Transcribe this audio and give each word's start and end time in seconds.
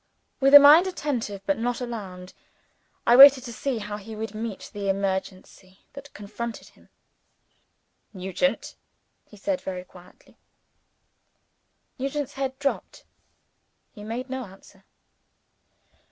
With 0.39 0.55
a 0.55 0.59
mind 0.59 0.87
attentive 0.87 1.43
but 1.45 1.59
not 1.59 1.79
alarmed, 1.79 2.33
I 3.05 3.15
waited 3.15 3.43
to 3.43 3.53
see 3.53 3.77
how 3.77 3.97
he 3.97 4.15
would 4.15 4.33
meet 4.33 4.71
the 4.73 4.89
emergency 4.89 5.85
that 5.93 6.11
confronted 6.15 6.69
him. 6.69 6.89
"Nugent!" 8.11 8.75
he 9.27 9.37
said, 9.37 9.61
very 9.61 9.83
quietly. 9.83 10.39
Nugent's 11.99 12.33
head 12.33 12.57
drooped 12.57 13.05
he 13.93 14.03
made 14.03 14.27
no 14.27 14.43
answer. 14.45 14.85